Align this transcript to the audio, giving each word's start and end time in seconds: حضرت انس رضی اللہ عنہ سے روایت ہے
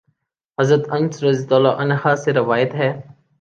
حضرت 0.57 0.83
انس 0.91 1.23
رضی 1.23 1.53
اللہ 1.55 1.75
عنہ 1.81 2.15
سے 2.23 2.33
روایت 2.33 2.73
ہے 2.75 2.91